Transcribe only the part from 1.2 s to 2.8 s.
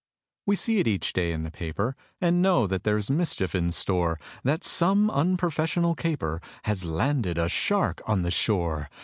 in the paper, And know